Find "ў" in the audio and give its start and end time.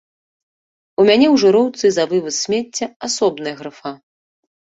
1.27-1.35